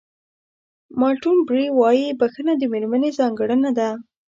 مالټون 0.99 1.37
بېري 1.47 1.67
وایي 1.79 2.07
بښنه 2.19 2.53
د 2.57 2.63
مېرمنې 2.73 3.09
ځانګړنه 3.19 3.71
ده. 3.77 3.89